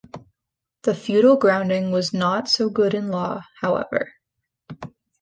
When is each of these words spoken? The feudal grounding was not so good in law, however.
The 0.81 0.95
feudal 0.95 1.35
grounding 1.37 1.91
was 1.91 2.11
not 2.11 2.49
so 2.49 2.71
good 2.71 2.95
in 2.95 3.09
law, 3.09 3.43
however. 3.59 4.09